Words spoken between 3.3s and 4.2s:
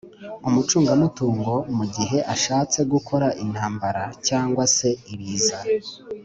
intambara